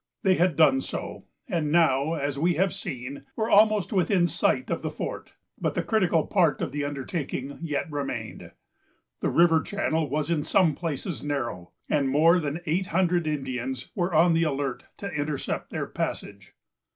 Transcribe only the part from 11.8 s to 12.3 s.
and